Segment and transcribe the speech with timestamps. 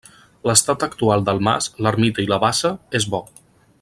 [0.49, 3.25] L’estat actual del mas, l’ermita i la bassa, és bo.